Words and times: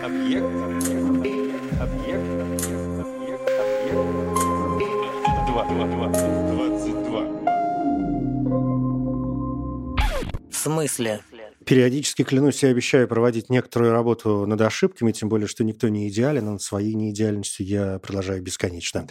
Объект. 0.00 0.44
Объект. 0.44 1.80
Объект. 1.80 2.24
Объект. 2.40 3.02
Объект. 3.02 4.06
Два. 5.46 5.64
Два. 5.64 5.86
Два. 5.86 6.08
Двадцать 6.08 7.02
два. 7.04 7.22
В 10.50 10.54
смысле? 10.56 11.20
Периодически, 11.66 12.24
клянусь, 12.24 12.62
я 12.62 12.70
обещаю 12.70 13.08
проводить 13.08 13.50
некоторую 13.50 13.92
работу 13.92 14.46
над 14.46 14.60
ошибками, 14.60 15.12
тем 15.12 15.28
более, 15.28 15.46
что 15.46 15.64
никто 15.64 15.88
не 15.88 16.08
идеален, 16.08 16.46
над 16.46 16.62
своей 16.62 16.94
неидеальностью 16.94 17.66
я 17.66 17.98
продолжаю 17.98 18.42
бесконечно 18.42 19.06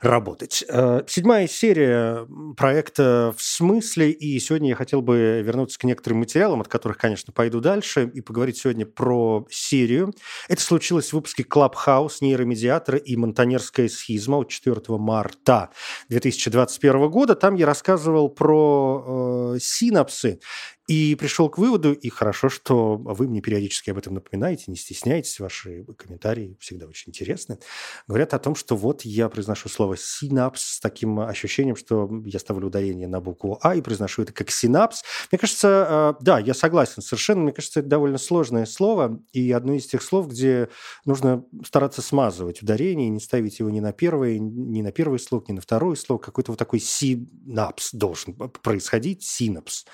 работать. 0.00 0.64
Э, 0.68 1.02
Седьмая 1.06 1.48
серия 1.48 2.26
проекта 2.56 3.34
«В 3.36 3.42
смысле», 3.42 4.10
и 4.10 4.38
сегодня 4.38 4.70
я 4.70 4.76
хотел 4.76 5.02
бы 5.02 5.42
вернуться 5.42 5.78
к 5.78 5.84
некоторым 5.84 6.20
материалам, 6.20 6.60
от 6.60 6.68
которых, 6.68 6.98
конечно, 6.98 7.32
пойду 7.32 7.60
дальше, 7.60 8.10
и 8.12 8.20
поговорить 8.20 8.58
сегодня 8.58 8.86
про 8.86 9.46
серию. 9.50 10.12
Это 10.48 10.62
случилось 10.62 11.10
в 11.10 11.14
выпуске 11.14 11.44
«Клабхаус», 11.44 12.20
«Нейромедиаторы» 12.20 12.98
и 12.98 13.16
«Монтанерская 13.16 13.88
схизма» 13.88 14.38
от 14.38 14.48
4 14.48 14.76
марта 14.98 15.70
2021 16.08 17.08
года. 17.10 17.34
Там 17.34 17.54
я 17.54 17.66
рассказывал 17.66 18.28
про 18.28 19.54
э, 19.54 19.58
синапсы, 19.60 20.40
и 20.86 21.14
пришел 21.14 21.48
к 21.48 21.58
выводу, 21.58 21.92
и 21.92 22.08
хорошо, 22.10 22.48
что 22.48 22.96
вы 22.96 23.26
мне 23.26 23.40
периодически 23.40 23.90
об 23.90 23.98
этом 23.98 24.14
напоминаете, 24.14 24.64
не 24.68 24.76
стесняйтесь, 24.76 25.40
ваши 25.40 25.84
комментарии 25.96 26.56
всегда 26.60 26.86
очень 26.86 27.10
интересны. 27.10 27.58
Говорят 28.06 28.34
о 28.34 28.38
том, 28.38 28.54
что 28.54 28.76
вот 28.76 29.02
я 29.02 29.28
произношу 29.28 29.68
слово 29.68 29.96
«синапс» 29.96 30.76
с 30.76 30.80
таким 30.80 31.20
ощущением, 31.20 31.76
что 31.76 32.10
я 32.26 32.38
ставлю 32.38 32.66
ударение 32.66 33.08
на 33.08 33.20
букву 33.20 33.58
«а» 33.62 33.74
и 33.74 33.80
произношу 33.80 34.22
это 34.22 34.32
как 34.32 34.50
«синапс». 34.50 35.02
Мне 35.32 35.38
кажется, 35.38 36.16
э, 36.18 36.22
да, 36.22 36.38
я 36.38 36.52
согласен 36.52 37.00
совершенно, 37.00 37.42
мне 37.42 37.52
кажется, 37.52 37.80
это 37.80 37.88
довольно 37.88 38.18
сложное 38.18 38.66
слово, 38.66 39.22
и 39.32 39.52
одно 39.52 39.72
из 39.74 39.86
тех 39.86 40.02
слов, 40.02 40.28
где 40.28 40.68
нужно 41.06 41.44
стараться 41.64 42.02
смазывать 42.02 42.62
ударение, 42.62 43.08
не 43.08 43.20
ставить 43.20 43.58
его 43.58 43.70
ни 43.70 43.80
на 43.80 43.92
первый, 43.92 44.38
ни 44.38 44.82
на 44.82 44.92
первый 44.92 45.18
слог, 45.18 45.48
ни 45.48 45.54
на 45.54 45.62
второй 45.62 45.96
слог, 45.96 46.22
какой-то 46.22 46.52
вот 46.52 46.58
такой 46.58 46.80
синапс 46.80 47.92
должен 47.94 48.34
происходить, 48.34 49.22
синапс. 49.22 49.86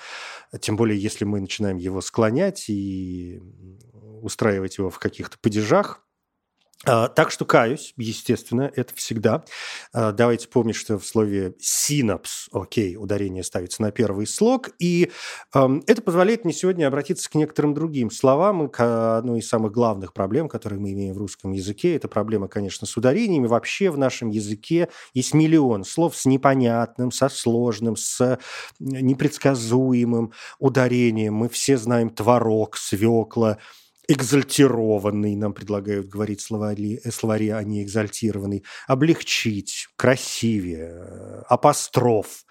Тем 0.59 0.75
более, 0.81 0.99
если 0.99 1.25
мы 1.25 1.39
начинаем 1.39 1.77
его 1.77 2.01
склонять 2.01 2.67
и 2.67 3.39
устраивать 4.23 4.79
его 4.79 4.89
в 4.89 4.97
каких-то 4.97 5.37
падежах, 5.37 6.03
так 6.83 7.31
что 7.31 7.45
каюсь, 7.45 7.93
естественно, 7.97 8.71
это 8.75 8.95
всегда. 8.95 9.43
А, 9.93 10.11
Давайте 10.11 10.47
помнить, 10.47 10.75
что 10.75 10.97
в 10.97 11.05
слове 11.05 11.53
синапс, 11.59 12.47
окей, 12.51 12.95
ударение 12.97 13.43
ставится 13.43 13.81
на 13.81 13.91
первый 13.91 14.25
слог, 14.25 14.69
и 14.79 15.11
это 15.53 16.01
позволяет 16.01 16.43
мне 16.43 16.53
сегодня 16.53 16.87
обратиться 16.87 17.29
к 17.29 17.35
некоторым 17.35 17.73
другим 17.73 18.09
словам, 18.09 18.65
и 18.65 18.69
к 18.69 19.17
одной 19.17 19.39
из 19.39 19.47
самых 19.47 19.71
главных 19.71 20.13
проблем, 20.13 20.49
которые 20.49 20.79
мы 20.79 20.93
имеем 20.93 21.13
в 21.13 21.17
русском 21.17 21.51
языке. 21.51 21.95
Это 21.95 22.07
проблема, 22.07 22.47
конечно, 22.47 22.87
с 22.87 22.97
ударениями. 22.97 23.47
Вообще 23.47 23.89
в 23.89 23.97
нашем 23.97 24.29
языке 24.29 24.89
есть 25.13 25.33
миллион 25.33 25.83
слов 25.83 26.15
с 26.15 26.25
непонятным, 26.25 27.11
со 27.11 27.29
сложным, 27.29 27.95
с 27.95 28.39
непредсказуемым 28.79 30.33
ударением. 30.59 31.35
Мы 31.35 31.49
все 31.49 31.77
знаем 31.77 32.09
творог, 32.09 32.77
свекла, 32.77 33.57
экзальтированный, 34.07 35.35
нам 35.35 35.53
предлагают 35.53 36.07
говорить 36.07 36.41
словари, 36.41 36.99
э, 37.03 37.11
словари, 37.11 37.49
а 37.49 37.63
не 37.63 37.83
экзальтированный, 37.83 38.63
облегчить, 38.87 39.87
красивее, 39.95 40.89
э, 40.91 41.41
апостроф, 41.47 42.45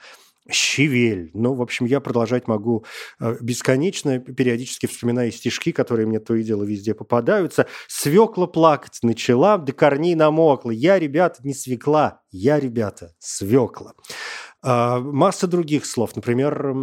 щавель. 0.50 1.30
Ну, 1.34 1.54
в 1.54 1.62
общем, 1.62 1.86
я 1.86 2.00
продолжать 2.00 2.48
могу 2.48 2.84
э, 3.20 3.36
бесконечно, 3.40 4.18
периодически 4.18 4.86
вспоминая 4.86 5.30
стишки, 5.30 5.72
которые 5.72 6.06
мне 6.06 6.20
то 6.20 6.34
и 6.34 6.42
дело 6.42 6.64
везде 6.64 6.94
попадаются. 6.94 7.66
Свекла 7.88 8.46
плакать 8.46 8.98
начала, 9.02 9.58
до 9.58 9.72
корней 9.72 10.14
намокла. 10.14 10.70
Я, 10.70 10.98
ребята, 10.98 11.40
не 11.44 11.54
свекла, 11.54 12.22
я, 12.30 12.58
ребята, 12.58 13.14
свекла. 13.18 13.94
А, 14.62 15.00
масса 15.00 15.46
других 15.46 15.86
слов, 15.86 16.16
например, 16.16 16.74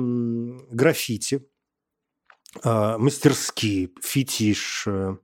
граффити– 0.71 1.45
мастерские, 2.63 3.89
фетиш, 4.01 4.83
э, 4.87 5.17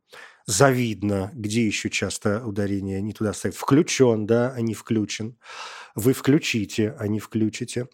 завидно, 0.46 1.32
где 1.34 1.66
еще 1.66 1.90
часто 1.90 2.46
ударение 2.46 3.02
не 3.02 3.14
туда 3.14 3.34
ставят. 3.34 3.56
Включен, 3.56 4.26
да, 4.26 4.52
а 4.52 4.62
не 4.62 4.74
включен. 4.74 5.38
Вы 5.96 6.14
включите, 6.14 6.96
а 7.00 7.08
не 7.08 7.20
включите. 7.20 7.88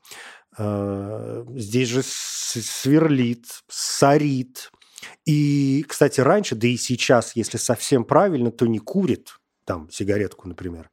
А, 0.58 1.46
здесь 1.56 1.90
же 1.90 2.02
сверлит, 2.04 3.46
сорит. 3.68 4.72
И, 5.26 5.86
кстати, 5.88 6.20
раньше, 6.22 6.56
да 6.56 6.68
и 6.68 6.78
сейчас, 6.78 7.36
если 7.36 7.58
совсем 7.58 8.04
правильно, 8.04 8.52
то 8.52 8.68
не 8.68 8.80
курит, 8.80 9.40
там, 9.66 9.90
сигаретку, 9.90 10.48
например, 10.48 10.90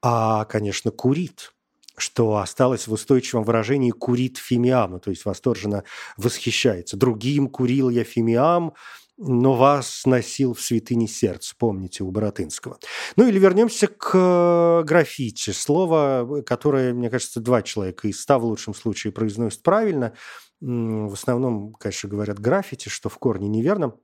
а, 0.00 0.44
конечно, 0.46 0.90
курит 0.90 1.52
что 1.96 2.36
осталось 2.36 2.86
в 2.86 2.92
устойчивом 2.92 3.44
выражении 3.44 3.90
«курит 3.90 4.38
фимиам», 4.38 4.92
ну, 4.92 5.00
то 5.00 5.10
есть 5.10 5.24
восторженно 5.24 5.84
восхищается. 6.16 6.96
«Другим 6.96 7.48
курил 7.48 7.90
я 7.90 8.04
фимиам», 8.04 8.74
но 9.18 9.54
вас 9.54 10.02
носил 10.04 10.54
в 10.54 10.60
святыне 10.60 11.06
сердца, 11.06 11.54
помните, 11.56 12.02
у 12.02 12.10
Боротынского. 12.10 12.78
Ну 13.16 13.28
или 13.28 13.38
вернемся 13.38 13.86
к 13.86 14.82
граффити. 14.84 15.50
Слово, 15.50 16.42
которое, 16.44 16.92
мне 16.92 17.10
кажется, 17.10 17.40
два 17.40 17.62
человека 17.62 18.08
из 18.08 18.20
ста 18.20 18.38
в 18.38 18.44
лучшем 18.44 18.74
случае 18.74 19.12
произносят 19.12 19.62
правильно. 19.62 20.14
В 20.60 21.12
основном, 21.12 21.74
конечно, 21.74 22.08
говорят 22.08 22.40
граффити, 22.40 22.88
что 22.88 23.08
в 23.08 23.18
корне 23.18 23.48
неверно. 23.48 23.94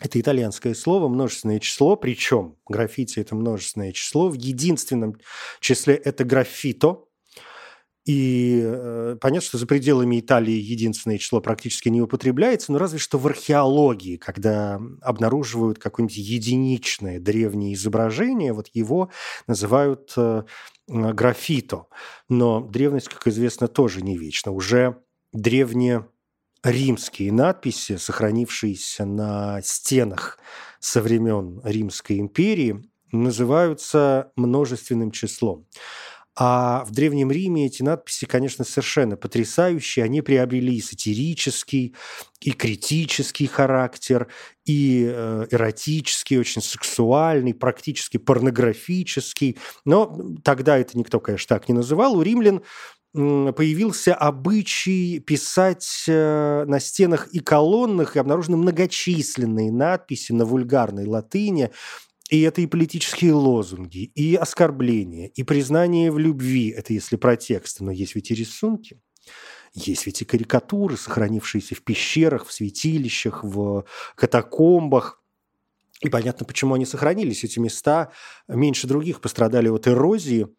Это 0.00 0.20
итальянское 0.20 0.74
слово, 0.74 1.08
множественное 1.08 1.60
число, 1.60 1.96
причем 1.96 2.56
граффити– 2.68 3.18
это 3.20 3.36
множественное 3.36 3.92
число. 3.92 4.28
В 4.28 4.34
единственном 4.34 5.16
числе 5.60 5.94
это 5.94 6.24
граффито, 6.24 7.04
и 8.04 8.60
э, 8.64 9.16
понятно, 9.20 9.46
что 9.46 9.58
за 9.58 9.66
пределами 9.66 10.18
Италии 10.18 10.54
единственное 10.54 11.18
число 11.18 11.40
практически 11.40 11.88
не 11.88 12.02
употребляется, 12.02 12.72
но 12.72 12.78
разве 12.78 12.98
что 12.98 13.16
в 13.16 13.26
археологии, 13.28 14.16
когда 14.16 14.80
обнаруживают 15.02 15.78
какое-нибудь 15.78 16.16
единичное 16.16 17.20
древнее 17.20 17.74
изображение, 17.74 18.52
вот 18.52 18.68
его 18.72 19.10
называют 19.46 20.12
э, 20.16 20.42
граффито. 20.88 21.86
Но 22.28 22.60
древность, 22.60 23.08
как 23.08 23.28
известно, 23.28 23.68
тоже 23.68 24.02
не 24.02 24.18
вечна. 24.18 24.50
Уже 24.50 25.00
древние 25.32 26.08
римские 26.64 27.32
надписи, 27.32 27.96
сохранившиеся 27.96 29.04
на 29.04 29.60
стенах 29.62 30.38
со 30.80 31.00
времен 31.00 31.60
Римской 31.64 32.18
империи, 32.18 32.82
называются 33.10 34.32
множественным 34.36 35.10
числом. 35.10 35.66
А 36.34 36.82
в 36.86 36.92
Древнем 36.92 37.30
Риме 37.30 37.66
эти 37.66 37.82
надписи, 37.82 38.24
конечно, 38.24 38.64
совершенно 38.64 39.18
потрясающие. 39.18 40.02
Они 40.02 40.22
приобрели 40.22 40.80
сатирический, 40.80 41.94
и 42.40 42.52
критический 42.52 43.46
характер, 43.46 44.28
и 44.64 45.06
э, 45.06 45.46
эротический, 45.50 46.38
очень 46.38 46.62
сексуальный, 46.62 47.52
практически 47.52 48.16
порнографический. 48.16 49.58
Но 49.84 50.18
тогда 50.42 50.78
это 50.78 50.96
никто, 50.96 51.20
конечно, 51.20 51.54
так 51.54 51.68
не 51.68 51.74
называл. 51.74 52.16
У 52.16 52.22
римлян 52.22 52.62
появился 53.12 54.14
обычай 54.14 55.18
писать 55.18 56.04
э, 56.08 56.64
на 56.66 56.80
стенах 56.80 57.28
и 57.28 57.40
колоннах, 57.40 58.16
и 58.16 58.18
обнаружены 58.18 58.56
многочисленные 58.56 59.70
надписи 59.70 60.32
на 60.32 60.46
вульгарной 60.46 61.06
латыни, 61.06 61.70
и 62.30 62.40
это 62.40 62.62
и 62.62 62.66
политические 62.66 63.34
лозунги, 63.34 64.04
и 64.14 64.34
оскорбления, 64.34 65.28
и 65.28 65.42
признание 65.42 66.10
в 66.10 66.18
любви, 66.18 66.70
это 66.70 66.94
если 66.94 67.16
про 67.16 67.36
тексты, 67.36 67.84
но 67.84 67.90
есть 67.90 68.14
ведь 68.14 68.30
и 68.30 68.34
рисунки. 68.34 68.98
Есть 69.74 70.06
ведь 70.06 70.22
и 70.22 70.24
карикатуры, 70.24 70.96
сохранившиеся 70.96 71.74
в 71.74 71.82
пещерах, 71.82 72.46
в 72.46 72.52
святилищах, 72.52 73.44
в 73.44 73.84
катакомбах. 74.16 75.22
И 76.00 76.08
понятно, 76.08 76.44
почему 76.44 76.74
они 76.74 76.84
сохранились. 76.84 77.44
Эти 77.44 77.58
места 77.58 78.12
меньше 78.48 78.86
других 78.86 79.20
пострадали 79.20 79.68
от 79.68 79.86
эрозии– 79.86 80.48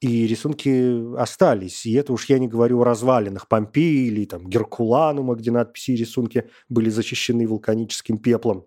и 0.00 0.26
рисунки 0.26 1.16
остались. 1.16 1.86
И 1.86 1.92
это 1.94 2.12
уж 2.12 2.26
я 2.26 2.38
не 2.38 2.48
говорю 2.48 2.80
о 2.80 2.84
развалинах 2.84 3.48
Помпеи 3.48 4.06
или 4.06 4.24
там 4.24 4.48
Геркуланума, 4.48 5.34
где 5.34 5.50
надписи 5.50 5.92
и 5.92 5.96
рисунки 5.96 6.50
были 6.68 6.90
защищены 6.90 7.46
вулканическим 7.46 8.18
пеплом. 8.18 8.66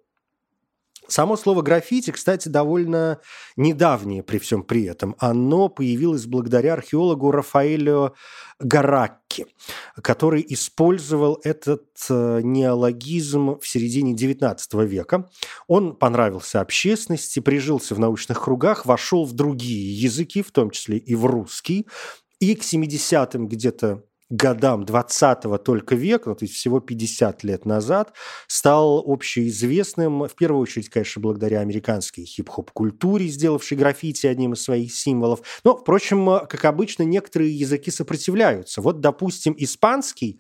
Само 1.10 1.38
слово 1.38 1.64
граффити, 1.64 2.12
кстати, 2.12 2.50
довольно 2.50 3.20
недавнее 3.58 4.22
при 4.22 4.38
всем 4.38 4.64
при 4.64 4.84
этом. 4.84 5.16
Оно 5.18 5.68
появилось 5.68 6.28
благодаря 6.28 6.74
археологу 6.74 7.32
Рафаэлю 7.32 8.14
Гаракки, 8.60 9.48
который 10.02 10.46
использовал 10.50 11.40
этот 11.44 11.88
э, 12.10 12.42
неологизм 12.44 13.60
в 13.60 13.68
середине 13.68 14.14
XIX 14.14 14.86
века. 14.86 15.30
Он 15.68 15.96
понравился 15.96 16.62
общественности, 16.62 17.40
прижился 17.40 17.96
в 17.96 18.00
научных 18.00 18.44
кругах, 18.44 18.86
вошел 18.86 19.26
в 19.26 19.34
другие 19.34 20.00
языки, 20.00 20.44
в 20.44 20.52
том 20.52 20.70
числе 20.70 20.98
и 20.98 21.16
в 21.16 21.26
русский. 21.26 21.88
И 22.40 22.56
к 22.56 22.62
70-м 22.62 23.48
где-то 23.48 24.04
годам 24.30 24.84
20-го 24.84 25.58
только 25.58 25.96
века, 25.96 26.30
ну, 26.30 26.36
то 26.36 26.46
есть 26.46 26.56
всего 26.56 26.80
50 26.80 27.44
лет 27.44 27.66
назад, 27.66 28.14
стал 28.48 29.04
общеизвестным, 29.06 30.28
в 30.28 30.36
первую 30.36 30.62
очередь, 30.62 30.90
конечно, 30.90 31.22
благодаря 31.22 31.62
американской 31.62 32.26
хип-хоп-культуре, 32.26 33.28
сделавшей 33.28 33.78
граффити 33.78 34.28
одним 34.28 34.54
из 34.54 34.62
своих 34.62 34.94
символов. 34.94 35.42
Но, 35.64 35.76
впрочем, 35.76 36.26
как 36.48 36.66
обычно, 36.66 37.04
некоторые 37.04 37.58
языки 37.58 37.92
сопротивляются. 37.92 38.82
Вот, 38.82 39.00
допустим, 39.00 39.56
испанский 39.58 40.40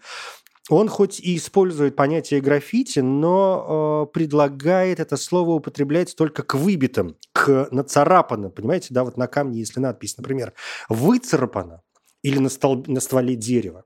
он 0.69 0.87
хоть 0.87 1.19
и 1.19 1.35
использует 1.35 1.95
понятие 1.95 2.41
граффити, 2.41 2.99
но 2.99 4.05
э, 4.07 4.13
предлагает 4.13 4.99
это 4.99 5.17
слово 5.17 5.51
употреблять 5.51 6.15
только 6.15 6.43
к 6.43 6.53
выбитым, 6.53 7.17
к 7.33 7.69
нацарапанным. 7.71 8.51
Понимаете, 8.51 8.89
да, 8.91 9.03
вот 9.03 9.17
на 9.17 9.25
камне, 9.25 9.59
если 9.59 9.79
надпись, 9.79 10.15
например, 10.17 10.53
выцарапана 10.87 11.81
или 12.23 12.39
на, 12.39 12.49
стол, 12.49 12.83
на 12.87 12.99
стволе 12.99 13.35
дерева, 13.35 13.85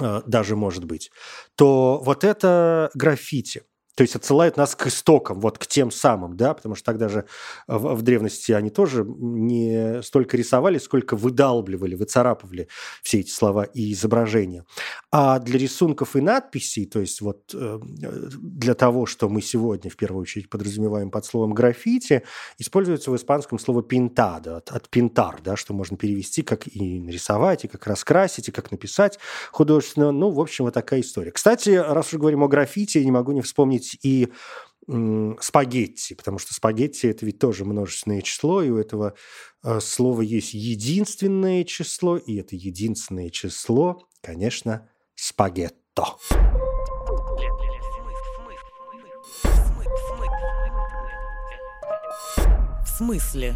э, 0.00 0.22
даже 0.26 0.56
может 0.56 0.84
быть, 0.84 1.10
то 1.56 2.00
вот 2.04 2.24
это 2.24 2.90
граффити. 2.94 3.64
То 3.94 4.02
есть 4.02 4.16
отсылают 4.16 4.56
нас 4.56 4.74
к 4.74 4.86
истокам, 4.86 5.40
вот 5.40 5.58
к 5.58 5.66
тем 5.66 5.90
самым, 5.90 6.36
да, 6.36 6.54
потому 6.54 6.74
что 6.74 6.86
тогда 6.86 7.08
же 7.08 7.26
в, 7.66 7.94
в 7.94 8.02
древности 8.02 8.52
они 8.52 8.70
тоже 8.70 9.04
не 9.06 10.02
столько 10.02 10.36
рисовали, 10.36 10.78
сколько 10.78 11.14
выдалбливали, 11.14 11.94
выцарапывали 11.94 12.68
все 13.02 13.20
эти 13.20 13.30
слова 13.30 13.64
и 13.64 13.92
изображения. 13.92 14.64
А 15.10 15.38
для 15.38 15.58
рисунков 15.58 16.16
и 16.16 16.22
надписей, 16.22 16.86
то 16.86 17.00
есть 17.00 17.20
вот 17.20 17.54
э, 17.54 17.80
для 17.82 18.74
того, 18.74 19.04
что 19.04 19.28
мы 19.28 19.42
сегодня 19.42 19.90
в 19.90 19.96
первую 19.96 20.22
очередь 20.22 20.48
подразумеваем 20.48 21.10
под 21.10 21.26
словом 21.26 21.52
граффити, 21.52 22.22
используется 22.58 23.10
в 23.10 23.16
испанском 23.16 23.58
слово 23.58 23.82
пинтадо, 23.82 24.56
от, 24.56 24.70
от 24.70 24.88
пинтар, 24.88 25.40
да, 25.44 25.56
что 25.56 25.74
можно 25.74 25.98
перевести 25.98 26.42
как 26.42 26.66
и 26.66 26.98
нарисовать, 26.98 27.64
и 27.64 27.68
как 27.68 27.86
раскрасить, 27.86 28.48
и 28.48 28.52
как 28.52 28.70
написать 28.70 29.18
художественно. 29.50 30.12
Ну, 30.12 30.30
в 30.30 30.40
общем, 30.40 30.64
вот 30.64 30.74
такая 30.74 31.00
история. 31.00 31.30
Кстати, 31.30 31.70
раз 31.70 32.08
уже 32.08 32.18
говорим 32.18 32.42
о 32.42 32.48
граффити, 32.48 32.98
не 32.98 33.10
могу 33.10 33.32
не 33.32 33.42
вспомнить 33.42 33.81
и 34.02 34.28
спагетти, 35.40 36.14
потому 36.14 36.38
что 36.38 36.54
спагетти 36.54 37.06
это 37.06 37.24
ведь 37.24 37.38
тоже 37.38 37.64
множественное 37.64 38.20
число, 38.20 38.62
и 38.62 38.70
у 38.70 38.78
этого 38.78 39.14
э, 39.62 39.78
слова 39.80 40.22
есть 40.22 40.54
единственное 40.54 41.62
число, 41.64 42.16
и 42.16 42.36
это 42.36 42.56
единственное 42.56 43.30
число, 43.30 44.08
конечно, 44.20 44.88
спагетто. 45.14 46.04
В 52.84 52.96
смысле? 52.98 53.54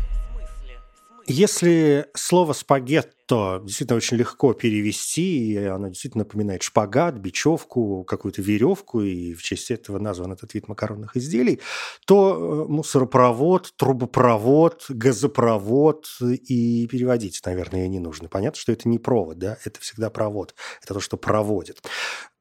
Если 1.26 2.06
слово 2.14 2.52
«спагетто» 2.52 3.15
действительно 3.28 3.96
очень 3.96 4.16
легко 4.16 4.52
перевести, 4.52 5.52
и 5.52 5.56
оно 5.56 5.88
действительно 5.88 6.24
напоминает 6.24 6.62
шпагат, 6.62 7.14
бечевку, 7.16 8.04
какую-то 8.04 8.42
веревку, 8.42 9.02
и 9.02 9.34
в 9.34 9.42
честь 9.42 9.70
этого 9.70 9.98
назван 9.98 10.32
этот 10.32 10.54
вид 10.54 10.68
макаронных 10.68 11.16
изделий, 11.16 11.60
то 12.06 12.66
э, 12.68 12.70
мусоропровод, 12.70 13.72
трубопровод, 13.76 14.86
газопровод 14.88 16.06
и 16.20 16.86
переводить, 16.86 17.40
наверное, 17.44 17.88
не 17.88 17.98
нужно. 17.98 18.28
Понятно, 18.28 18.58
что 18.58 18.72
это 18.72 18.88
не 18.88 18.98
провод, 18.98 19.38
да, 19.38 19.58
это 19.64 19.80
всегда 19.80 20.10
провод, 20.10 20.54
это 20.82 20.94
то, 20.94 21.00
что 21.00 21.16
проводит. 21.16 21.82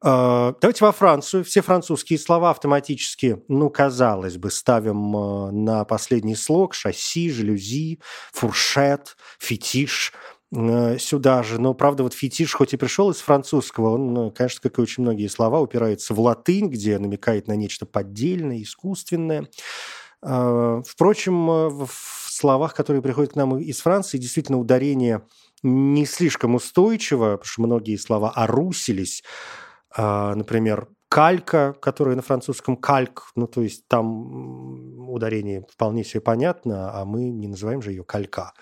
Э, 0.06 0.54
давайте 0.62 0.86
во 0.86 0.92
Францию. 0.92 1.44
Все 1.44 1.62
французские 1.62 2.20
слова 2.20 2.52
автоматически, 2.52 3.44
ну, 3.48 3.70
казалось 3.70 4.38
бы, 4.38 4.52
ставим 4.52 5.16
э, 5.16 5.52
на 5.52 5.84
последний 5.84 6.36
слог. 6.36 6.76
Шасси, 6.76 7.32
жалюзи, 7.32 8.00
фуршет, 8.32 9.18
фетиш 9.40 10.14
э, 10.14 10.35
сюда 10.52 11.44
же. 11.44 11.60
Но, 11.60 11.74
правда, 11.74 12.04
вот 12.04 12.14
фетиш, 12.14 12.54
хоть 12.54 12.74
и 12.74 12.78
пришел 12.78 13.10
из 13.12 13.18
французского, 13.18 13.90
он, 13.96 14.32
конечно, 14.32 14.62
как 14.62 14.78
и 14.78 14.82
очень 14.82 15.04
многие 15.04 15.28
слова, 15.28 15.60
упирается 15.60 16.14
в 16.14 16.20
латынь, 16.20 16.70
где 16.70 16.98
намекает 17.00 17.48
на 17.48 17.56
нечто 17.56 17.86
поддельное, 17.86 18.62
искусственное. 18.62 19.48
Впрочем, 20.22 21.48
в 21.86 21.90
словах, 22.30 22.74
которые 22.74 23.02
приходят 23.02 23.34
к 23.34 23.36
нам 23.36 23.58
из 23.58 23.80
Франции, 23.82 24.18
действительно 24.18 24.60
ударение 24.60 25.24
не 25.62 26.06
слишком 26.06 26.56
устойчиво, 26.56 27.38
потому 27.38 27.46
что 27.46 27.62
многие 27.62 27.98
слова 27.98 28.32
орусились, 28.32 29.24
например, 29.98 30.88
калька, 31.10 31.76
которая 31.82 32.16
на 32.16 32.22
французском 32.22 32.76
кальк, 32.78 33.32
ну, 33.36 33.48
то 33.48 33.62
есть 33.62 33.88
там 33.88 35.10
ударение 35.10 35.66
вполне 35.72 36.04
себе 36.04 36.22
понятно, 36.22 36.92
а 36.94 37.06
мы 37.06 37.30
не 37.30 37.48
называем 37.48 37.82
же 37.82 37.92
ее 37.92 38.04
калька. 38.04 38.54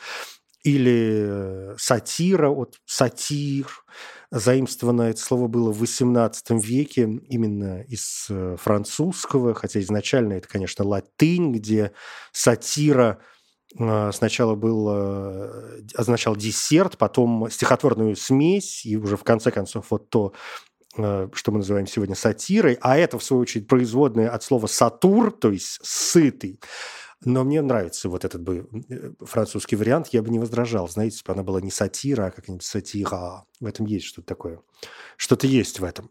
Или 0.63 1.73
э, 1.73 1.75
сатира, 1.77 2.47
вот 2.47 2.77
сатир, 2.85 3.67
заимствовано 4.31 5.03
это 5.03 5.19
слово 5.19 5.47
было 5.47 5.73
в 5.73 5.83
XVIII 5.83 6.33
веке 6.61 7.01
именно 7.27 7.81
из 7.81 8.27
э, 8.29 8.55
французского, 8.57 9.53
хотя 9.53 9.81
изначально 9.81 10.33
это, 10.33 10.47
конечно, 10.47 10.85
латынь, 10.85 11.51
где 11.51 11.91
сатира 12.31 13.19
э, 13.77 14.11
сначала 14.13 14.55
был, 14.55 14.87
означал 15.95 16.37
десерт, 16.37 16.97
потом 16.97 17.49
стихотворную 17.51 18.15
смесь, 18.15 18.85
и 18.85 18.95
уже 18.95 19.17
в 19.17 19.23
конце 19.25 19.51
концов 19.51 19.87
вот 19.89 20.09
то 20.09 20.33
что 20.95 21.51
мы 21.51 21.57
называем 21.57 21.87
сегодня 21.87 22.13
сатирой, 22.13 22.77
а 22.79 22.95
это, 22.95 23.17
в 23.17 23.23
свою 23.23 23.41
очередь, 23.41 23.67
производное 23.67 24.29
от 24.29 24.43
слова 24.43 24.67
«сатур», 24.67 25.31
то 25.31 25.49
есть 25.49 25.79
«сытый». 25.81 26.59
Но 27.25 27.43
мне 27.43 27.61
нравится 27.61 28.09
вот 28.09 28.25
этот 28.25 28.41
бы 28.41 28.67
э, 28.89 29.11
французский 29.21 29.75
вариант, 29.75 30.09
я 30.11 30.21
бы 30.21 30.29
не 30.29 30.39
возражал. 30.39 30.89
Знаете, 30.89 31.21
бы 31.25 31.33
она 31.33 31.43
была 31.43 31.61
не 31.61 31.71
сатира, 31.71 32.27
а 32.27 32.31
как-нибудь 32.31 32.63
сатира. 32.63 33.45
В 33.59 33.65
этом 33.65 33.85
есть 33.85 34.05
что-то 34.05 34.27
такое. 34.27 34.61
Что-то 35.17 35.47
есть 35.47 35.79
в 35.79 35.83
этом. 35.83 36.09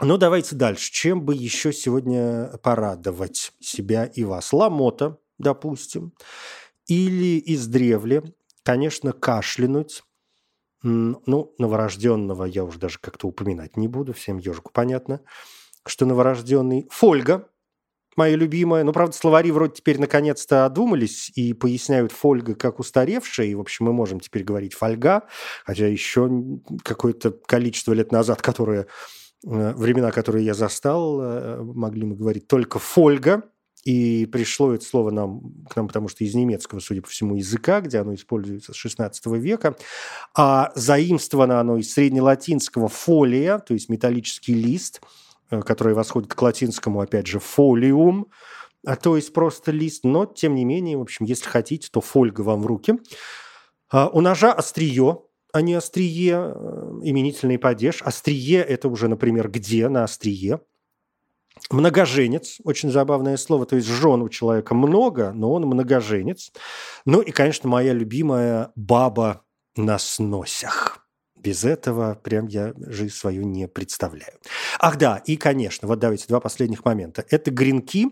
Ну, 0.00 0.16
давайте 0.16 0.56
дальше. 0.56 0.90
Чем 0.90 1.22
бы 1.22 1.34
еще 1.34 1.72
сегодня 1.72 2.56
порадовать 2.62 3.52
себя 3.60 4.06
и 4.06 4.24
вас? 4.24 4.52
Ломота, 4.52 5.18
допустим. 5.38 6.12
Или 6.86 7.42
издревле, 7.44 8.24
конечно, 8.64 9.12
кашлянуть 9.12 10.02
ну, 10.82 11.54
новорожденного 11.58 12.44
я 12.44 12.64
уже 12.64 12.78
даже 12.78 12.98
как-то 12.98 13.28
упоминать 13.28 13.76
не 13.76 13.88
буду, 13.88 14.12
всем 14.12 14.38
ежику 14.38 14.72
понятно, 14.72 15.20
что 15.86 16.06
новорожденный. 16.06 16.88
Фольга, 16.90 17.48
моя 18.16 18.36
любимая. 18.36 18.84
Ну, 18.84 18.92
правда, 18.92 19.16
словари 19.16 19.50
вроде 19.50 19.74
теперь 19.74 20.00
наконец-то 20.00 20.64
одумались 20.64 21.30
и 21.34 21.52
поясняют 21.52 22.12
фольга 22.12 22.54
как 22.54 22.78
устаревшая, 22.78 23.46
и, 23.46 23.54
в 23.54 23.60
общем, 23.60 23.86
мы 23.86 23.92
можем 23.92 24.20
теперь 24.20 24.44
говорить 24.44 24.74
фольга, 24.74 25.24
хотя 25.64 25.86
еще 25.86 26.30
какое-то 26.82 27.32
количество 27.32 27.92
лет 27.92 28.12
назад, 28.12 28.42
которые 28.42 28.86
э, 29.46 29.72
времена, 29.74 30.10
которые 30.10 30.44
я 30.44 30.54
застал, 30.54 31.20
э, 31.20 31.62
могли 31.62 32.04
мы 32.04 32.16
говорить 32.16 32.46
только 32.46 32.78
фольга, 32.78 33.42
и 33.84 34.26
пришло 34.26 34.72
это 34.72 34.84
слово 34.84 35.10
нам, 35.10 35.64
к 35.68 35.74
нам, 35.74 35.88
потому 35.88 36.08
что 36.08 36.24
из 36.24 36.34
немецкого, 36.34 36.78
судя 36.78 37.02
по 37.02 37.08
всему, 37.08 37.36
языка, 37.36 37.80
где 37.80 37.98
оно 37.98 38.14
используется 38.14 38.72
с 38.72 38.84
XVI 38.84 39.12
века, 39.38 39.76
а 40.36 40.70
заимствовано 40.76 41.58
оно 41.58 41.78
из 41.78 41.92
среднелатинского 41.92 42.88
фолия, 42.88 43.58
то 43.58 43.74
есть 43.74 43.88
металлический 43.88 44.54
лист, 44.54 45.00
э, 45.52 45.60
который 45.60 45.94
восходит 45.94 46.34
к 46.34 46.42
латинскому, 46.42 47.00
опять 47.00 47.28
же, 47.28 47.38
фолиум, 47.38 48.26
а 48.84 48.96
то 48.96 49.14
есть 49.14 49.32
просто 49.32 49.70
лист, 49.70 50.02
но, 50.02 50.26
тем 50.26 50.56
не 50.56 50.64
менее, 50.64 50.98
в 50.98 51.02
общем, 51.02 51.24
если 51.24 51.48
хотите, 51.48 51.88
то 51.92 52.00
фольга 52.00 52.40
вам 52.40 52.62
в 52.62 52.66
руки. 52.66 52.94
А 53.90 54.08
у 54.08 54.20
ножа 54.20 54.52
острие, 54.52 55.18
а 55.52 55.62
не 55.62 55.74
острие, 55.74 56.34
э, 56.34 57.00
именительный 57.04 57.58
падеж. 57.58 58.02
Острие– 58.02 58.60
это 58.68 58.88
уже, 58.88 59.06
например, 59.06 59.48
где 59.48 59.88
на 59.88 60.02
острие– 60.02 60.60
Многоженец, 61.70 62.58
очень 62.64 62.90
забавное 62.90 63.36
слово, 63.36 63.66
то 63.66 63.76
есть 63.76 63.88
жен 63.88 64.22
у 64.22 64.28
человека 64.28 64.74
много, 64.74 65.32
но 65.32 65.52
он 65.52 65.62
многоженец. 65.66 66.52
Ну 67.04 67.20
и, 67.20 67.30
конечно, 67.30 67.68
моя 67.68 67.92
любимая 67.92 68.72
баба 68.74 69.44
на 69.76 69.98
сносях. 69.98 71.01
Без 71.42 71.64
этого 71.64 72.14
прям 72.14 72.46
я 72.46 72.72
жизнь 72.76 73.14
свою 73.14 73.44
не 73.44 73.68
представляю. 73.68 74.34
Ах 74.78 74.96
да, 74.96 75.16
и, 75.26 75.36
конечно, 75.36 75.88
вот 75.88 75.98
давайте 75.98 76.26
два 76.28 76.40
последних 76.40 76.84
момента. 76.84 77.24
Это 77.30 77.50
гренки, 77.50 78.08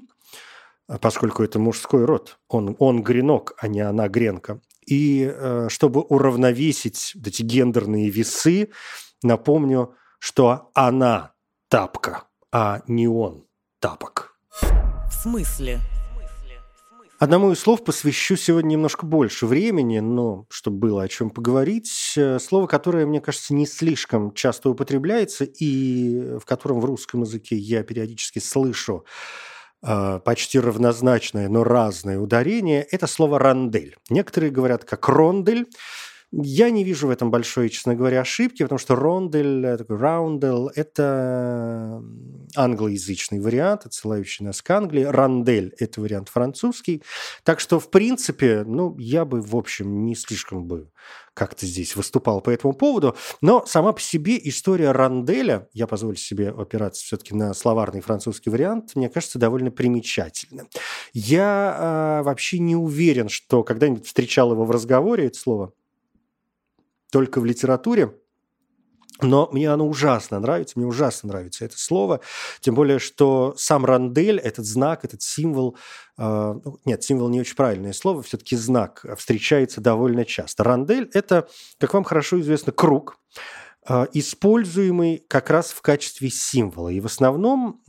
поскольку 1.00 1.42
это 1.42 1.58
мужской 1.58 2.04
род. 2.04 2.38
Он, 2.48 2.76
он 2.78 3.02
гренок, 3.02 3.54
а 3.58 3.68
не 3.68 3.80
она 3.80 4.08
гренка. 4.08 4.60
И 4.86 5.32
э, 5.32 5.68
чтобы 5.68 6.00
уравновесить 6.00 7.14
эти 7.24 7.42
гендерные 7.42 8.10
весы, 8.10 8.70
напомню, 9.22 9.94
что 10.18 10.70
она 10.74 11.32
тапка– 11.68 12.24
а 12.52 12.82
не 12.86 13.06
он 13.06 13.44
тапок. 13.78 14.36
В 14.60 15.12
смысле? 15.22 15.80
Одному 17.20 17.52
из 17.52 17.60
слов 17.60 17.84
посвящу 17.84 18.34
сегодня 18.34 18.70
немножко 18.70 19.04
больше 19.04 19.44
времени, 19.44 19.98
но 19.98 20.46
чтобы 20.48 20.78
было 20.78 21.02
о 21.02 21.08
чем 21.08 21.28
поговорить. 21.28 22.14
Э, 22.16 22.38
слово, 22.38 22.66
которое, 22.66 23.04
мне 23.04 23.20
кажется, 23.20 23.52
не 23.52 23.66
слишком 23.66 24.32
часто 24.32 24.70
употребляется 24.70 25.44
и 25.44 26.38
в 26.38 26.46
котором 26.46 26.80
в 26.80 26.86
русском 26.86 27.20
языке 27.20 27.56
я 27.56 27.82
периодически 27.82 28.38
слышу 28.38 29.04
э, 29.82 30.20
почти 30.24 30.58
равнозначное, 30.58 31.50
но 31.50 31.62
разное 31.62 32.18
ударение, 32.18 32.84
это 32.90 33.06
слово 33.06 33.38
«рандель». 33.38 33.98
Некоторые 34.08 34.50
говорят 34.50 34.86
как 34.86 35.06
«рондель», 35.06 35.66
Я 36.32 36.70
не 36.70 36.84
вижу 36.84 37.08
в 37.08 37.10
этом 37.10 37.30
большой, 37.32 37.70
честно 37.70 37.96
говоря, 37.96 38.20
ошибки, 38.20 38.62
потому 38.62 38.78
что 38.78 38.94
рондель, 38.94 39.66
э, 39.66 39.76
такой 39.78 39.96
раундель, 39.96 40.70
это 40.76 42.02
англоязычный 42.54 43.40
вариант, 43.40 43.86
отсылающий 43.86 44.44
нас 44.44 44.62
к 44.62 44.70
Англии. 44.70 45.02
Рандель– 45.02 45.74
это 45.78 46.00
вариант 46.00 46.28
французский. 46.28 47.02
Так 47.42 47.58
что, 47.58 47.80
в 47.80 47.90
принципе, 47.90 48.62
ну, 48.64 48.96
я 48.98 49.24
бы, 49.24 49.40
в 49.40 49.56
общем, 49.56 50.04
не 50.04 50.14
слишком 50.14 50.66
бы 50.66 50.90
как-то 51.34 51.66
здесь 51.66 51.96
выступал 51.96 52.40
по 52.40 52.50
этому 52.50 52.74
поводу. 52.74 53.16
Но 53.40 53.64
сама 53.66 53.92
по 53.92 54.00
себе 54.00 54.38
история 54.44 54.92
ранделя, 54.92 55.68
я 55.72 55.86
позволю 55.86 56.16
себе 56.16 56.50
опираться 56.50 57.04
все-таки 57.04 57.34
на 57.34 57.54
словарный 57.54 58.02
французский 58.02 58.50
вариант, 58.50 58.94
мне 58.94 59.08
кажется, 59.08 59.38
довольно 59.38 59.70
примечательна. 59.70 60.66
Я 61.12 62.20
э, 62.20 62.24
вообще 62.24 62.58
не 62.58 62.76
уверен, 62.76 63.28
что 63.28 63.64
когда-нибудь 63.64 64.06
встречал 64.06 64.52
его 64.52 64.64
в 64.64 64.70
разговоре, 64.70 65.26
это 65.26 65.38
слово, 65.38 65.72
только 67.10 67.40
в 67.40 67.44
литературе. 67.44 68.14
Но 69.22 69.48
мне 69.52 69.70
оно 69.70 69.86
ужасно 69.86 70.40
нравится, 70.40 70.78
мне 70.78 70.86
ужасно 70.86 71.28
нравится 71.28 71.64
это 71.64 71.78
слово, 71.78 72.20
тем 72.60 72.74
более, 72.74 72.98
что 72.98 73.54
сам 73.56 73.84
рандель, 73.84 74.38
этот 74.38 74.64
знак, 74.64 75.04
этот 75.04 75.20
символ, 75.20 75.76
э, 76.16 76.54
нет, 76.86 77.02
символ 77.02 77.28
не 77.28 77.40
очень 77.40 77.56
правильное 77.56 77.92
слово, 77.92 78.22
все-таки 78.22 78.56
знак 78.56 79.04
встречается 79.18 79.80
довольно 79.80 80.24
часто. 80.24 80.64
Рандель– 80.64 81.10
это, 81.12 81.48
как 81.78 81.92
вам 81.92 82.04
хорошо 82.04 82.40
известно, 82.40 82.72
круг, 82.72 83.18
используемый 84.12 85.24
как 85.26 85.50
раз 85.50 85.72
в 85.72 85.82
качестве 85.82 86.30
символа. 86.30 86.90
И 86.90 87.00
в 87.00 87.06
основном 87.06 87.80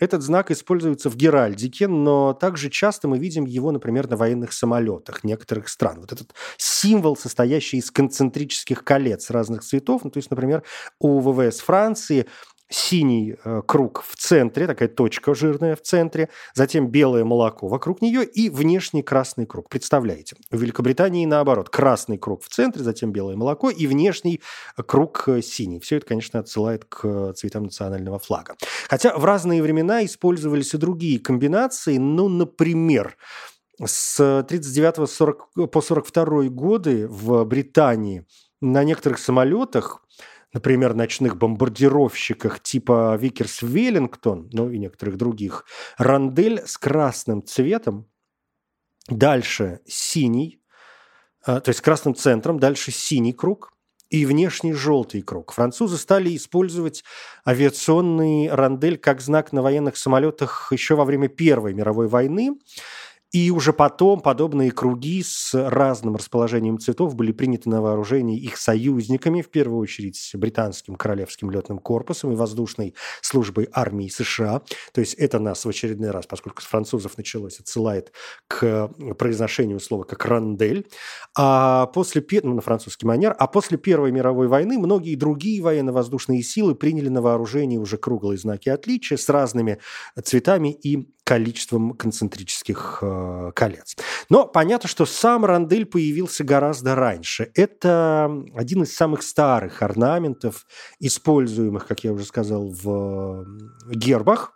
этот 0.00 0.22
знак 0.22 0.50
используется 0.50 1.10
в 1.10 1.16
геральдике, 1.16 1.88
но 1.88 2.32
также 2.32 2.70
часто 2.70 3.06
мы 3.06 3.18
видим 3.18 3.44
его, 3.44 3.70
например, 3.70 4.08
на 4.08 4.16
военных 4.16 4.52
самолетах 4.52 5.24
некоторых 5.24 5.68
стран. 5.68 6.00
Вот 6.00 6.12
этот 6.12 6.34
символ, 6.56 7.16
состоящий 7.16 7.78
из 7.78 7.90
концентрических 7.90 8.82
колец 8.82 9.30
разных 9.30 9.62
цветов, 9.62 10.04
ну, 10.04 10.10
то 10.10 10.18
есть, 10.18 10.30
например, 10.30 10.62
у 10.98 11.20
ВВС 11.20 11.60
Франции 11.60 12.26
синий 12.72 13.36
э, 13.44 13.62
круг 13.66 14.02
в 14.06 14.16
центре, 14.16 14.66
такая 14.66 14.88
точка 14.88 15.34
жирная 15.34 15.76
в 15.76 15.82
центре, 15.82 16.28
затем 16.54 16.88
белое 16.88 17.24
молоко 17.24 17.68
вокруг 17.68 18.02
нее 18.02 18.24
и 18.24 18.48
внешний 18.48 19.02
красный 19.02 19.46
круг. 19.46 19.68
Представляете? 19.68 20.36
В 20.50 20.60
Великобритании 20.60 21.26
наоборот. 21.26 21.68
Красный 21.68 22.18
круг 22.18 22.42
в 22.42 22.48
центре, 22.48 22.82
затем 22.82 23.12
белое 23.12 23.36
молоко 23.36 23.70
и 23.70 23.86
внешний 23.86 24.40
круг 24.86 25.24
э, 25.28 25.42
синий. 25.42 25.80
Все 25.80 25.96
это, 25.96 26.06
конечно, 26.06 26.40
отсылает 26.40 26.84
к 26.84 27.32
цветам 27.34 27.64
национального 27.64 28.18
флага. 28.18 28.54
Хотя 28.88 29.16
в 29.16 29.24
разные 29.24 29.62
времена 29.62 30.04
использовались 30.04 30.74
и 30.74 30.78
другие 30.78 31.18
комбинации. 31.18 31.98
Ну, 31.98 32.28
например, 32.28 33.16
с 33.84 34.44
39 34.48 35.70
по 35.70 35.80
42 35.80 36.44
годы 36.48 37.06
в 37.08 37.44
Британии 37.44 38.26
на 38.60 38.84
некоторых 38.84 39.18
самолетах 39.18 40.02
например, 40.52 40.94
ночных 40.94 41.36
бомбардировщиках 41.36 42.60
типа 42.60 43.16
Викерс 43.18 43.62
Веллингтон, 43.62 44.48
ну 44.52 44.70
и 44.70 44.78
некоторых 44.78 45.16
других, 45.16 45.64
рандель 45.98 46.62
с 46.64 46.76
красным 46.78 47.44
цветом, 47.44 48.08
дальше 49.08 49.80
синий, 49.86 50.60
а, 51.44 51.60
то 51.60 51.70
есть 51.70 51.80
красным 51.80 52.14
центром, 52.14 52.58
дальше 52.58 52.92
синий 52.92 53.32
круг 53.32 53.72
и 54.10 54.26
внешний 54.26 54.74
желтый 54.74 55.22
круг. 55.22 55.52
Французы 55.52 55.96
стали 55.96 56.36
использовать 56.36 57.02
авиационный 57.46 58.50
рандель 58.50 58.98
как 58.98 59.22
знак 59.22 59.52
на 59.52 59.62
военных 59.62 59.96
самолетах 59.96 60.68
еще 60.70 60.94
во 60.96 61.06
время 61.06 61.28
Первой 61.28 61.72
мировой 61.72 62.08
войны. 62.08 62.58
И 63.32 63.50
уже 63.50 63.72
потом 63.72 64.20
подобные 64.20 64.70
круги 64.70 65.22
с 65.24 65.54
разным 65.54 66.16
расположением 66.16 66.78
цветов 66.78 67.14
были 67.14 67.32
приняты 67.32 67.70
на 67.70 67.80
вооружение 67.80 68.38
их 68.38 68.58
союзниками, 68.58 69.40
в 69.40 69.48
первую 69.48 69.80
очередь 69.80 70.30
британским 70.34 70.96
королевским 70.96 71.50
летным 71.50 71.78
корпусом 71.78 72.32
и 72.32 72.36
воздушной 72.36 72.94
службой 73.22 73.70
армии 73.72 74.08
США. 74.08 74.60
То 74.92 75.00
есть 75.00 75.14
это 75.14 75.38
нас 75.38 75.64
в 75.64 75.68
очередной 75.68 76.10
раз, 76.10 76.26
поскольку 76.26 76.60
с 76.60 76.66
французов 76.66 77.16
началось, 77.16 77.58
отсылает 77.58 78.12
к 78.48 78.88
произношению 79.18 79.80
слова 79.80 80.04
как 80.04 80.26
«рандель». 80.26 80.86
А 81.34 81.86
после, 81.86 82.22
ну, 82.42 82.52
на 82.52 82.60
французский 82.60 83.06
манер, 83.06 83.34
а 83.38 83.46
после 83.46 83.78
Первой 83.78 84.12
мировой 84.12 84.46
войны 84.48 84.78
многие 84.78 85.14
другие 85.14 85.62
военно-воздушные 85.62 86.42
силы 86.42 86.74
приняли 86.74 87.08
на 87.08 87.22
вооружение 87.22 87.80
уже 87.80 87.96
круглые 87.96 88.36
знаки 88.36 88.68
отличия 88.68 89.16
с 89.16 89.30
разными 89.30 89.78
цветами 90.22 90.72
и 90.72 91.08
количеством 91.32 91.94
концентрических 91.94 92.98
э, 93.00 93.52
колец. 93.54 93.96
Но 94.28 94.46
понятно, 94.46 94.86
что 94.86 95.06
сам 95.06 95.46
рандель 95.46 95.86
появился 95.86 96.44
гораздо 96.44 96.94
раньше. 96.94 97.50
Это 97.54 98.30
один 98.54 98.82
из 98.82 98.94
самых 98.94 99.22
старых 99.22 99.80
орнаментов, 99.80 100.66
используемых, 101.00 101.86
как 101.86 102.04
я 102.04 102.12
уже 102.12 102.26
сказал, 102.26 102.68
в 102.68 103.46
гербах. 103.88 104.52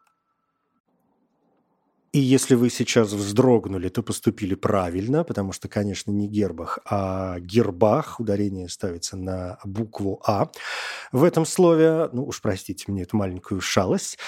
И 2.12 2.18
если 2.18 2.54
вы 2.54 2.68
сейчас 2.68 3.12
вздрогнули, 3.12 3.88
то 3.88 4.02
поступили 4.02 4.54
правильно, 4.54 5.24
потому 5.24 5.52
что, 5.52 5.68
конечно, 5.68 6.10
не 6.10 6.28
гербах, 6.28 6.78
а 6.84 7.38
гербах. 7.40 8.20
Ударение 8.20 8.68
ставится 8.68 9.16
на 9.16 9.58
букву 9.64 10.20
«А». 10.26 10.50
В 11.10 11.24
этом 11.24 11.46
слове, 11.46 12.10
ну 12.12 12.26
уж 12.26 12.42
простите 12.42 12.84
мне 12.88 13.02
эту 13.02 13.16
маленькую 13.16 13.62
шалость, 13.62 14.18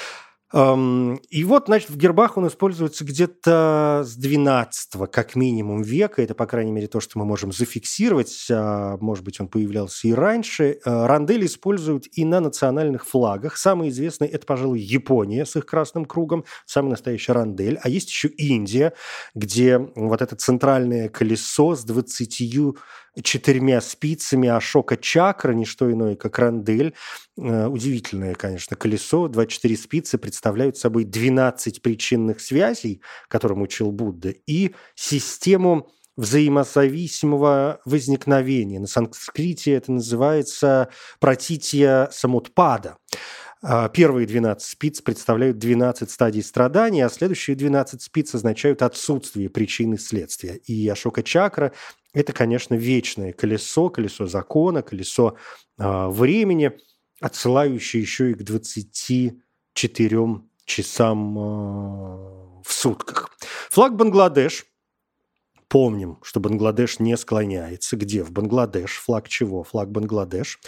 и 0.51 1.45
вот, 1.45 1.67
значит, 1.67 1.91
в 1.91 1.97
гербах 1.99 2.39
он 2.39 2.49
используется 2.49 3.05
где-то 3.05 4.03
с 4.07 4.17
12 4.17 5.11
как 5.11 5.37
минимум 5.37 5.83
века. 5.83 6.23
Это, 6.23 6.35
по 6.35 6.47
крайней 6.47 6.73
мере, 6.73 6.87
то, 6.87 7.01
что 7.01 7.19
мы 7.19 7.27
можем 7.27 7.53
зафиксировать. 7.53 8.47
А, 8.51 8.97
может 8.99 9.25
быть, 9.25 9.41
он 9.41 9.49
появлялся 9.49 10.09
и 10.09 10.13
раньше. 10.15 10.79
А, 10.87 11.07
рандель 11.07 11.45
используют 11.45 12.07
и 12.13 12.25
на 12.25 12.41
национальных 12.41 13.07
флагах. 13.07 13.59
Самый 13.59 13.91
известный– 13.91 14.27
это, 14.29 14.47
пожалуй, 14.47 14.81
Япония 14.81 15.45
с 15.45 15.55
их 15.55 15.67
красным 15.67 16.07
кругом. 16.07 16.47
Самый 16.65 16.91
настоящий 16.91 17.33
рандель. 17.33 17.79
А 17.83 17.91
есть 17.91 18.09
еще 18.09 18.29
Индия, 18.29 18.95
где 19.35 19.79
вот 19.79 20.23
это 20.23 20.35
центральное 20.35 21.11
колесо 21.11 21.75
с 21.77 21.85
20 21.85 22.75
четырьмя 23.23 23.81
спицами 23.81 24.49
Ашока 24.49 24.97
Чакра, 24.97 25.53
не 25.53 25.65
что 25.65 25.91
иное, 25.91 26.17
как 26.17 26.39
рандель. 26.39 26.95
Э, 27.37 27.67
удивительное, 27.67 28.35
конечно, 28.35 28.77
колесо. 28.77 29.29
24 29.29 29.77
спицы 29.77 30.19
представляют 30.39 30.77
собой 30.77 31.03
12 31.03 31.83
причинных 31.83 32.41
связей, 32.41 33.03
которым 33.27 33.61
учил 33.61 33.91
Будда, 33.91 34.33
и 34.47 34.73
систему 34.95 35.91
взаимозависимого 36.17 37.81
возникновения. 37.85 38.79
На 38.79 38.87
санскрите 38.87 39.73
это 39.73 39.91
называется 39.91 40.91
пратития 41.19 42.09
самутпада. 42.13 42.99
А, 43.63 43.89
первые 43.89 44.29
12 44.29 44.63
спиц 44.63 45.01
представляют 45.01 45.59
12 45.59 46.09
стадий 46.09 46.45
страдания, 46.45 47.05
а 47.05 47.11
следующие 47.11 47.57
12 47.57 48.01
спиц 48.01 48.33
означают 48.37 48.83
отсутствие 48.83 49.51
причины 49.51 49.99
следствия. 49.99 50.55
И 50.55 50.89
Ашока 50.89 51.25
Чакра 51.25 51.73
это, 52.15 52.33
конечно, 52.33 52.75
вечное 52.75 53.33
колесо, 53.33 53.91
колесо 53.91 54.27
закона, 54.27 54.83
колесо 54.83 55.37
э, 55.79 56.07
времени, 56.09 56.79
отсылающее 57.21 58.01
еще 58.01 58.31
и 58.31 58.35
к 58.35 58.43
24 59.79 60.41
часам 60.65 61.39
э, 61.39 62.63
в 62.65 62.73
сутках. 62.73 63.31
Флаг 63.71 63.95
Бангладеш. 63.95 64.67
Помним, 65.69 66.19
что 66.23 66.41
Бангладеш 66.41 66.99
не 66.99 67.17
склоняется. 67.17 67.97
Где? 67.97 68.25
В 68.25 68.33
Бангладеш. 68.33 68.99
Флаг 68.99 69.29
чего? 69.29 69.63
Флаг 69.63 69.93
Бангладеш. 69.93 70.59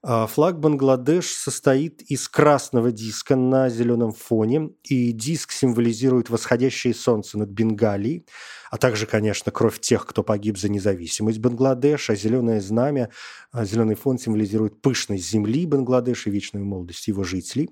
А, 0.00 0.28
флаг 0.28 0.60
Бангладеш 0.60 1.26
состоит 1.32 2.02
из 2.02 2.28
красного 2.28 2.92
диска 2.92 3.34
на 3.34 3.68
зеленом 3.68 4.12
фоне, 4.12 4.70
и 4.84 5.10
диск 5.10 5.50
символизирует 5.50 6.30
восходящее 6.30 6.94
солнце 6.94 7.36
над 7.36 7.48
Бенгалией, 7.48 8.24
а 8.70 8.78
также, 8.78 9.06
конечно, 9.06 9.50
кровь 9.50 9.80
тех, 9.80 10.06
кто 10.06 10.22
погиб 10.22 10.56
за 10.56 10.68
независимость 10.68 11.40
Бангладеш, 11.40 12.10
а 12.10 12.14
зеленое 12.14 12.60
знамя, 12.60 13.10
а, 13.50 13.64
зеленый 13.64 13.96
фон 13.96 14.18
символизирует 14.18 14.80
пышность 14.80 15.28
земли 15.28 15.66
Бангладеш 15.66 16.28
и 16.28 16.30
вечную 16.30 16.64
молодость 16.64 17.08
его 17.08 17.24
жителей. 17.24 17.68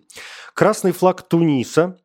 Красный 0.52 0.90
флаг 0.90 1.28
Туниса 1.28 1.97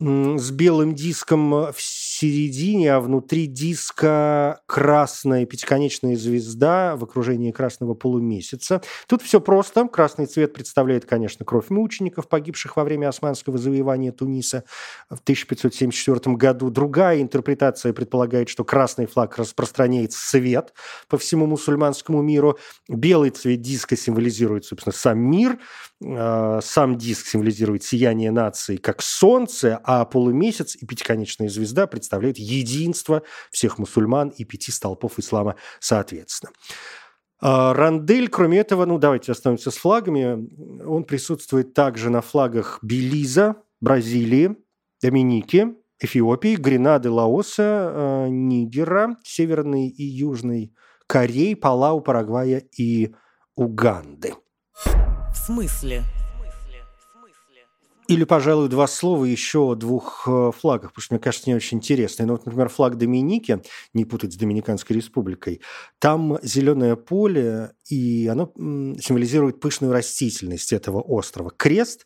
с 0.00 0.50
белым 0.52 0.94
диском 0.94 1.72
в 1.72 1.76
середине, 2.18 2.94
а 2.94 3.00
внутри 3.00 3.46
диска 3.46 4.60
красная 4.66 5.46
пятиконечная 5.46 6.16
звезда 6.16 6.96
в 6.96 7.04
окружении 7.04 7.52
красного 7.52 7.94
полумесяца. 7.94 8.82
Тут 9.06 9.22
все 9.22 9.40
просто. 9.40 9.86
Красный 9.86 10.26
цвет 10.26 10.52
представляет, 10.52 11.04
конечно, 11.04 11.44
кровь 11.44 11.70
мучеников, 11.70 12.28
погибших 12.28 12.76
во 12.76 12.82
время 12.82 13.08
османского 13.08 13.56
завоевания 13.56 14.10
Туниса 14.10 14.64
в 15.08 15.20
1574 15.20 16.34
году. 16.34 16.70
Другая 16.70 17.22
интерпретация 17.22 17.92
предполагает, 17.92 18.48
что 18.48 18.64
красный 18.64 19.06
флаг 19.06 19.38
распространяет 19.38 20.12
свет 20.12 20.74
по 21.08 21.18
всему 21.18 21.46
мусульманскому 21.46 22.20
миру. 22.20 22.58
Белый 22.88 23.30
цвет 23.30 23.60
диска 23.60 23.96
символизирует, 23.96 24.64
собственно, 24.64 24.92
сам 24.92 25.20
мир. 25.20 25.58
А, 26.04 26.60
сам 26.62 26.96
диск 26.98 27.26
символизирует 27.26 27.82
сияние 27.82 28.30
нации 28.30 28.76
как 28.76 29.02
солнце, 29.02 29.80
а 29.82 30.04
полумесяц 30.04 30.76
и 30.76 30.86
пятиконечная 30.86 31.48
звезда 31.48 31.86
представляют 31.86 32.18
представляют 32.18 32.38
единство 32.38 33.22
всех 33.50 33.78
мусульман 33.78 34.28
и 34.28 34.44
пяти 34.44 34.72
столпов 34.72 35.18
ислама 35.18 35.56
соответственно. 35.80 36.52
А 37.40 37.72
Рандель, 37.72 38.28
кроме 38.28 38.58
этого, 38.58 38.84
ну 38.84 38.98
давайте 38.98 39.32
остановимся 39.32 39.70
с 39.70 39.76
флагами, 39.76 40.48
он 40.84 41.04
присутствует 41.04 41.74
также 41.74 42.10
на 42.10 42.20
флагах 42.20 42.80
Белиза, 42.82 43.56
Бразилии, 43.80 44.56
Доминики, 45.00 45.74
Эфиопии, 46.00 46.56
Гренады, 46.56 47.10
Лаоса, 47.10 47.92
э, 47.94 48.28
Нигера, 48.28 49.16
Северной 49.22 49.88
и 49.88 50.02
Южной 50.02 50.72
Кореи, 51.06 51.54
Палау, 51.54 52.00
Парагвая 52.00 52.64
и 52.76 53.14
Уганды. 53.54 54.34
Смысле? 55.48 56.04
Или, 58.06 58.24
пожалуй, 58.24 58.68
два 58.68 58.86
слова 58.86 59.24
еще 59.24 59.60
о 59.60 59.74
двух 59.74 60.28
э, 60.28 60.50
флагах, 60.54 60.92
потому 60.92 61.02
что, 61.02 61.14
мне 61.14 61.20
кажется, 61.22 61.48
не 61.48 61.56
очень 61.56 61.78
интересно. 61.78 62.26
Ну, 62.26 62.32
вот, 62.32 62.44
например, 62.44 62.68
флаг 62.68 62.98
Доминики, 62.98 63.62
не 63.94 64.04
путать 64.04 64.34
с 64.34 64.36
Доминиканской 64.36 64.94
республикой, 64.96 65.62
там 65.98 66.38
зеленое 66.42 66.96
поле, 66.96 67.72
и 67.88 68.28
оно 68.30 68.52
символизирует 68.56 69.58
пышную 69.58 69.90
растительность 69.90 70.74
этого 70.74 71.00
острова. 71.00 71.50
Крест 71.56 72.04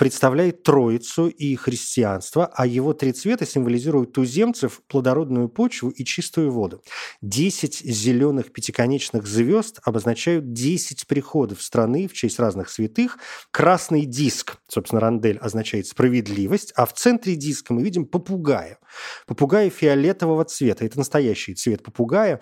представляет 0.00 0.62
Троицу 0.62 1.28
и 1.28 1.54
христианство, 1.56 2.46
а 2.46 2.64
его 2.64 2.94
три 2.94 3.12
цвета 3.12 3.44
символизируют 3.44 4.14
туземцев, 4.14 4.80
плодородную 4.86 5.50
почву 5.50 5.90
и 5.90 6.06
чистую 6.06 6.50
воду. 6.52 6.82
Десять 7.20 7.80
зеленых 7.80 8.50
пятиконечных 8.50 9.26
звезд 9.26 9.78
обозначают 9.82 10.54
десять 10.54 11.06
приходов 11.06 11.60
страны 11.60 12.08
в 12.08 12.14
честь 12.14 12.38
разных 12.38 12.70
святых. 12.70 13.18
Красный 13.50 14.06
диск, 14.06 14.56
собственно, 14.68 15.02
рандель 15.02 15.36
означает 15.36 15.86
справедливость, 15.86 16.72
а 16.76 16.86
в 16.86 16.94
центре 16.94 17.36
диска 17.36 17.74
мы 17.74 17.82
видим 17.82 18.06
попугая. 18.06 18.78
Попугая 19.26 19.68
фиолетового 19.68 20.46
цвета. 20.46 20.86
Это 20.86 20.96
настоящий 20.96 21.54
цвет 21.54 21.82
попугая. 21.82 22.40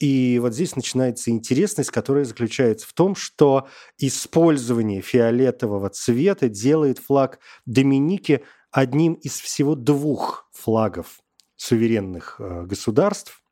И 0.00 0.38
вот 0.38 0.54
здесь 0.54 0.76
начинается 0.76 1.30
интересность, 1.30 1.90
которая 1.90 2.24
заключается 2.24 2.88
в 2.88 2.94
том, 2.94 3.14
что 3.14 3.68
использование 3.98 5.02
фиолетового 5.02 5.90
цвета 5.90 6.48
делает 6.48 6.98
флаг 6.98 7.38
Доминики 7.66 8.42
одним 8.70 9.14
из 9.14 9.38
всего 9.38 9.74
двух 9.74 10.48
флагов 10.52 11.20
суверенных 11.56 12.36
э, 12.38 12.64
государств, 12.64 13.42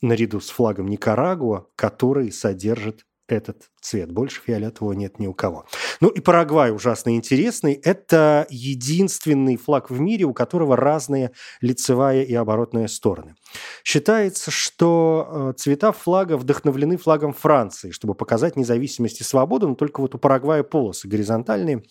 наряду 0.00 0.40
с 0.40 0.48
флагом 0.48 0.88
Никарагуа, 0.88 1.66
который 1.76 2.32
содержит 2.32 3.04
этот 3.32 3.70
цвет. 3.80 4.12
Больше 4.12 4.40
фиолетового 4.42 4.92
нет 4.92 5.18
ни 5.18 5.26
у 5.26 5.34
кого. 5.34 5.66
Ну 6.00 6.08
и 6.08 6.20
Парагвай 6.20 6.72
ужасно 6.72 7.14
интересный. 7.16 7.74
Это 7.74 8.46
единственный 8.50 9.56
флаг 9.56 9.90
в 9.90 10.00
мире, 10.00 10.24
у 10.24 10.34
которого 10.34 10.76
разные 10.76 11.32
лицевая 11.60 12.22
и 12.22 12.34
оборотная 12.34 12.88
стороны. 12.88 13.34
Считается, 13.84 14.50
что 14.50 15.50
э, 15.50 15.58
цвета 15.58 15.92
флага 15.92 16.36
вдохновлены 16.36 16.96
флагом 16.96 17.32
Франции, 17.32 17.90
чтобы 17.90 18.14
показать 18.14 18.56
независимость 18.56 19.20
и 19.20 19.24
свободу, 19.24 19.68
но 19.68 19.74
только 19.74 20.00
вот 20.00 20.14
у 20.14 20.18
Парагвая 20.18 20.62
полосы 20.62 21.08
горизонтальные, 21.08 21.82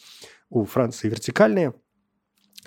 у 0.49 0.65
Франции 0.65 1.09
вертикальные– 1.09 1.73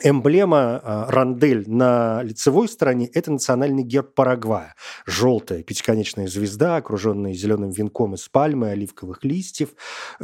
Эмблема 0.00 0.80
э, 0.82 1.04
рандель 1.10 1.64
на 1.68 2.22
лицевой 2.22 2.68
стороне– 2.68 3.08
это 3.14 3.30
национальный 3.30 3.82
герб 3.82 4.14
Парагвая. 4.14 4.74
Желтая 5.06 5.62
пятиконечная 5.62 6.28
звезда, 6.28 6.76
окруженная 6.76 7.34
зеленым 7.34 7.70
венком 7.70 8.14
из 8.14 8.28
пальмы, 8.28 8.70
оливковых 8.70 9.22
листьев, 9.22 9.70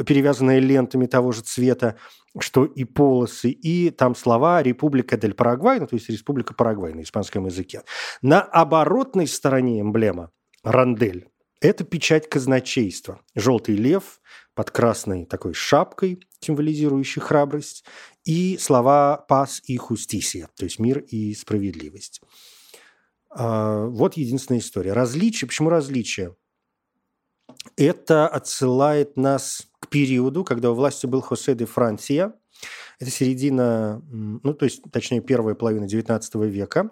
перевязанная 0.07 0.59
лентами 0.59 1.07
того 1.07 1.33
же 1.33 1.43
цвета, 1.43 1.97
что 2.41 2.65
и 2.65 2.85
полосы, 2.85 3.51
и 3.51 3.91
там 3.91 4.15
слова 4.15 4.63
«Республика 4.63 5.17
дель 5.17 5.35
Парагвай», 5.35 5.81
ну, 5.81 5.87
то 5.87 5.97
есть 5.97 6.09
«Республика 6.09 6.55
Парагвай» 6.55 6.95
на 6.95 7.03
испанском 7.03 7.47
языке. 7.47 7.83
На 8.23 8.41
оборотной 8.41 9.27
стороне 9.27 9.81
эмблема 9.83 10.31
рандель 10.65 11.29
это 11.61 11.85
печать 11.85 12.29
казначейства. 12.29 13.21
Желтый 13.35 13.75
лев 13.75 14.21
под 14.59 14.73
красной 14.73 15.25
такой 15.25 15.55
шапкой, 15.55 16.19
символизирующей 16.41 17.23
храбрость, 17.23 17.85
и 18.25 18.59
слова 18.59 19.25
«пас» 19.29 19.63
и 19.65 19.77
«хустисия», 19.77 20.49
то 20.57 20.65
есть 20.65 20.81
мир 20.81 20.99
и 20.99 21.33
справедливость. 21.35 22.21
А, 23.31 23.87
вот 23.87 24.17
единственная 24.17 24.59
история. 24.59 24.95
Различие. 24.95 25.47
Почему 25.47 25.71
различие? 25.71 26.35
Это 27.77 28.27
отсылает 28.27 29.17
нас 29.17 29.69
к 29.79 29.87
периоду, 29.87 30.43
когда 30.43 30.73
у 30.73 30.75
власти 30.75 31.07
был 31.07 31.21
Хосе 31.21 31.55
де 31.55 31.65
Франсия. 31.65 32.33
Это 32.99 33.13
середина, 33.13 34.03
ну, 34.11 34.55
то 34.55 34.65
есть, 34.65 34.83
точнее, 34.91 35.21
первая 35.21 35.55
половина 35.55 35.85
XIX 35.85 36.49
века. 36.49 36.91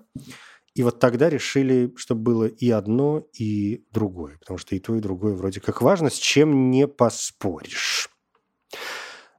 И 0.76 0.82
вот 0.82 1.00
тогда 1.00 1.30
решили, 1.30 1.90
чтобы 1.96 2.20
было 2.20 2.44
и 2.44 2.70
одно, 2.70 3.26
и 3.32 3.86
другое, 3.92 4.36
потому 4.38 4.58
что 4.58 4.76
и 4.76 4.78
то, 4.78 4.94
и 4.94 5.00
другое 5.00 5.34
вроде 5.34 5.58
как 5.58 5.80
важно, 5.80 6.10
с 6.10 6.18
чем 6.18 6.70
не 6.70 6.86
поспоришь. 6.86 8.10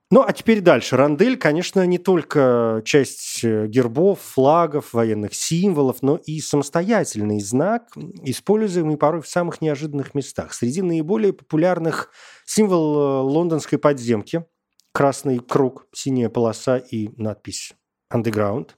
Ну, 0.09 0.23
а 0.25 0.33
теперь 0.33 0.61
дальше. 0.61 0.97
Рандель, 0.97 1.37
конечно, 1.37 1.85
не 1.85 1.99
только 1.99 2.81
часть 2.85 3.43
э, 3.43 3.67
гербов, 3.67 4.19
флагов, 4.19 4.93
военных 4.93 5.35
символов, 5.35 6.01
но 6.01 6.15
и 6.15 6.39
самостоятельный 6.39 7.39
знак, 7.39 7.89
используемый 8.23 8.97
порой 8.97 9.21
в 9.21 9.27
самых 9.27 9.61
неожиданных 9.61 10.15
местах. 10.15 10.53
Среди 10.53 10.81
наиболее 10.81 11.33
популярных 11.33 12.09
символ 12.45 12.97
э, 12.97 13.21
лондонской 13.21 13.77
подземки– 13.77 14.43
красный 14.91 15.37
круг, 15.37 15.85
синяя 15.93 16.29
полоса 16.29 16.77
и 16.77 17.09
надпись 17.21 17.73
«Underground» 18.11 18.69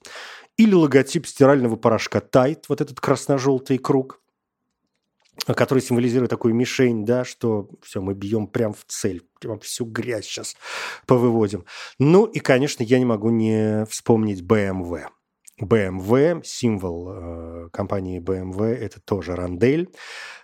или 0.59 0.73
логотип 0.73 1.25
стирального 1.25 1.77
порошка 1.77 2.19
Тайт, 2.19 2.65
вот 2.67 2.81
этот 2.81 2.99
красно-желтый 2.99 3.77
круг, 3.77 4.19
который 5.47 5.79
символизирует 5.79 6.29
такую 6.29 6.53
мишень, 6.53 7.05
да, 7.05 7.23
что 7.23 7.69
все, 7.81 8.01
мы 8.01 8.13
бьем 8.13 8.45
прям 8.45 8.73
в 8.73 8.83
цель, 8.85 9.21
прям 9.39 9.61
всю 9.61 9.85
грязь 9.85 10.25
сейчас 10.25 10.57
повыводим. 11.07 11.63
Ну 11.97 12.25
и, 12.25 12.39
конечно, 12.39 12.83
я 12.83 12.99
не 12.99 13.05
могу 13.05 13.29
не 13.29 13.85
вспомнить 13.85 14.41
BMW. 14.41 15.05
BMW, 15.61 16.41
символ 16.43 17.09
э, 17.09 17.69
компании 17.71 18.19
BMW, 18.19 18.73
это 18.73 18.99
тоже 18.99 19.37
рандель. 19.37 19.89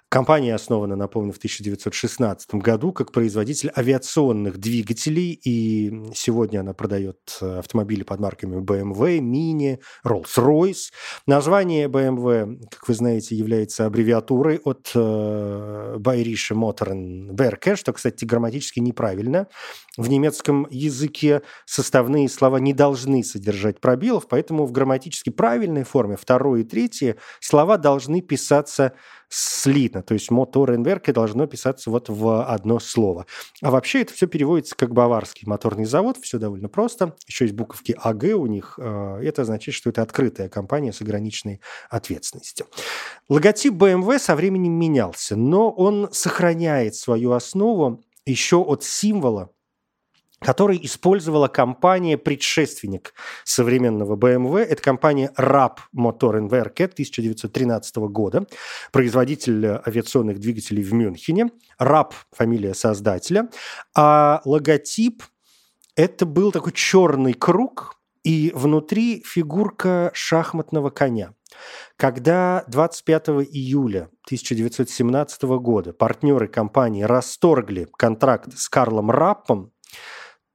Компания 0.07 0.53
основана, 0.53 0.95
напомню, 0.95 1.33
в 1.33 1.37
1916 1.37 2.55
году 2.55 2.93
как 2.93 3.11
производитель 3.11 3.71
авиационных 3.75 4.59
двигателей, 4.59 5.31
и 5.43 5.91
сегодня 6.13 6.59
она 6.59 6.73
продает 6.73 7.37
э, 7.41 7.57
автомобили 7.57 8.03
под 8.03 8.19
марками 8.19 8.61
BMW, 8.61 9.19
Mini, 9.19 9.79
Rolls-Royce. 10.05 10.91
Название 11.25 11.87
BMW, 11.87 12.67
как 12.69 12.87
вы 12.87 12.93
знаете, 12.93 13.35
является 13.35 13.87
аббревиатурой 13.87 14.61
от 14.63 14.91
э, 14.93 15.95
Bayerische 15.97 16.53
Motorenwerke, 16.53 17.75
что, 17.75 17.91
кстати, 17.91 18.25
грамматически 18.25 18.79
неправильно. 18.79 19.47
В 19.97 20.07
немецком 20.07 20.67
языке 20.69 21.41
составные 21.65 22.29
слова 22.29 22.57
не 22.57 22.73
должны 22.73 23.23
содержать 23.23 23.81
пробелов, 23.81 24.27
поэтому 24.27 24.65
в 24.65 24.71
грамматически 24.71 25.31
правильной 25.31 25.83
форме 25.83 26.15
второе 26.15 26.61
и 26.61 26.63
третье 26.63 27.17
слова 27.39 27.77
должны 27.77 28.21
писаться 28.21 28.93
слитно, 29.29 29.94
то 30.01 30.13
есть 30.13 30.31
моторенверке 30.31 31.11
должно 31.13 31.47
писаться 31.47 31.89
вот 31.89 32.09
в 32.09 32.45
одно 32.45 32.79
слово. 32.79 33.25
А 33.61 33.71
вообще 33.71 34.01
это 34.01 34.13
все 34.13 34.27
переводится 34.27 34.75
как 34.75 34.93
баварский 34.93 35.47
моторный 35.47 35.85
завод, 35.85 36.17
все 36.21 36.37
довольно 36.37 36.69
просто. 36.69 37.15
Еще 37.27 37.45
есть 37.45 37.55
буковки 37.55 37.95
АГ 37.97 38.23
у 38.35 38.45
них. 38.45 38.77
Э, 38.77 39.19
это 39.23 39.43
означает, 39.43 39.75
что 39.75 39.89
это 39.89 40.01
открытая 40.01 40.49
компания 40.49 40.93
с 40.93 41.01
ограниченной 41.01 41.61
ответственностью. 41.89 42.67
Логотип 43.29 43.73
BMW 43.73 44.19
со 44.19 44.35
временем 44.35 44.73
менялся, 44.73 45.35
но 45.35 45.71
он 45.71 46.09
сохраняет 46.11 46.95
свою 46.95 47.31
основу 47.31 48.03
еще 48.25 48.57
от 48.57 48.83
символа 48.83 49.51
который 50.39 50.79
использовала 50.83 51.47
компания-предшественник 51.47 53.13
современного 53.43 54.15
BMW. 54.15 54.59
Это 54.59 54.81
компания 54.81 55.31
RAP 55.37 55.77
Motorenwerke 55.95 56.85
1913 56.85 57.95
года, 57.97 58.45
производитель 58.91 59.65
авиационных 59.85 60.39
двигателей 60.39 60.83
в 60.83 60.93
Мюнхене. 60.93 61.49
RAP– 61.79 62.11
фамилия 62.31 62.73
создателя. 62.73 63.49
А 63.95 64.41
логотип– 64.45 65.23
это 65.95 66.25
был 66.25 66.51
такой 66.51 66.73
черный 66.73 67.33
круг, 67.33 67.95
и 68.25 68.51
внутри 68.55 69.23
фигурка 69.23 70.09
шахматного 70.13 70.89
коня. 70.89 71.33
Когда 71.95 72.65
25 72.67 73.29
июля 73.51 74.09
1917 74.25 75.43
года 75.43 75.93
партнеры 75.93 76.47
компании 76.47 77.03
расторгли 77.03 77.87
контракт 77.97 78.57
с 78.57 78.67
Карлом 78.67 79.11
Раппом, 79.11 79.71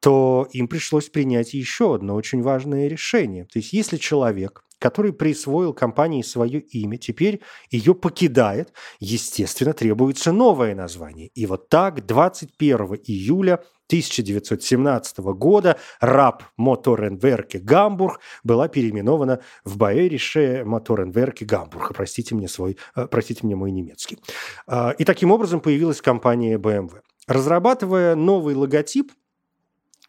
то 0.01 0.49
им 0.53 0.69
пришлось 0.69 1.09
принять 1.09 1.55
еще 1.55 1.95
одно 1.95 2.15
очень 2.15 2.43
важное 2.43 2.89
решение. 2.89 3.45
То 3.45 3.59
есть 3.59 3.73
если 3.73 3.97
человек 3.97 4.65
который 4.81 5.13
присвоил 5.13 5.75
компании 5.75 6.23
свое 6.23 6.59
имя, 6.59 6.97
теперь 6.97 7.43
ее 7.71 7.95
покидает, 7.95 8.73
естественно, 8.99 9.75
требуется 9.75 10.33
новое 10.33 10.75
название. 10.75 11.29
И 11.35 11.45
вот 11.47 11.69
так 11.69 12.07
21 12.07 12.77
июля 13.05 13.61
1917 13.89 15.19
года 15.19 15.77
РАП 16.01 16.45
Моторенверке 16.57 17.59
Гамбург 17.59 18.21
была 18.45 18.69
переименована 18.69 19.41
в 19.65 19.77
Баэрише 19.77 20.63
Моторенверке 20.65 21.45
Гамбург. 21.45 21.93
Простите 21.95 22.35
мне, 22.35 22.49
свой, 22.49 22.79
э, 22.95 23.07
простите 23.07 23.45
мне 23.45 23.57
мой 23.57 23.73
немецкий. 23.73 24.19
А, 24.67 24.93
и 24.93 25.05
таким 25.05 25.33
образом 25.33 25.61
появилась 25.61 26.01
компания 26.01 26.57
BMW. 26.57 27.01
Разрабатывая 27.27 28.15
новый 28.15 28.55
логотип, 28.55 29.13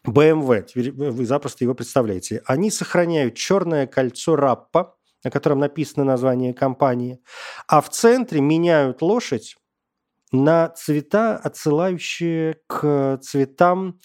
BMW, 0.06 0.92
вы 0.94 1.26
запросто 1.26 1.64
его 1.64 1.74
представляете, 1.74 2.42
они 2.46 2.70
сохраняют 2.70 3.34
черное 3.34 3.86
кольцо 3.86 4.36
РАППа, 4.36 4.96
на 5.24 5.30
котором 5.30 5.60
написано 5.60 6.04
название 6.04 6.52
компании, 6.52 7.20
а 7.68 7.80
в 7.80 7.88
центре 7.90 8.40
меняют 8.40 9.02
лошадь 9.02 9.56
на 10.32 10.70
цвета, 10.70 11.36
отсылающие 11.36 12.56
к 12.66 13.18
цветам 13.22 14.00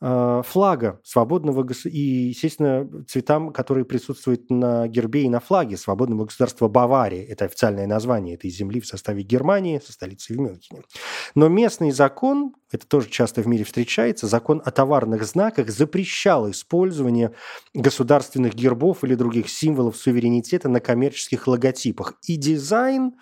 флага 0.00 0.98
свободного 1.04 1.66
и, 1.84 1.98
естественно, 2.28 2.88
цветам, 3.06 3.52
которые 3.52 3.84
присутствуют 3.84 4.48
на 4.48 4.88
гербе 4.88 5.24
и 5.24 5.28
на 5.28 5.40
флаге 5.40 5.76
свободного 5.76 6.24
государства 6.24 6.68
Баварии. 6.68 7.22
Это 7.22 7.44
официальное 7.44 7.86
название 7.86 8.36
этой 8.36 8.48
земли 8.48 8.80
в 8.80 8.86
составе 8.86 9.22
Германии 9.22 9.78
со 9.84 9.92
столицей 9.92 10.36
в 10.36 10.38
Мюнхене. 10.38 10.82
Но 11.34 11.48
местный 11.48 11.90
закон, 11.90 12.54
это 12.72 12.86
тоже 12.86 13.10
часто 13.10 13.42
в 13.42 13.46
мире 13.46 13.64
встречается, 13.64 14.26
закон 14.26 14.62
о 14.64 14.70
товарных 14.70 15.24
знаках 15.24 15.68
запрещал 15.68 16.50
использование 16.50 17.34
государственных 17.74 18.54
гербов 18.54 19.04
или 19.04 19.14
других 19.14 19.50
символов 19.50 19.98
суверенитета 19.98 20.70
на 20.70 20.80
коммерческих 20.80 21.46
логотипах. 21.46 22.14
И 22.26 22.36
дизайн 22.36 23.16